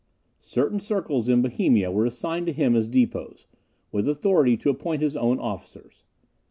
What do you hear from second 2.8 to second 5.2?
depots, with authority to appoint his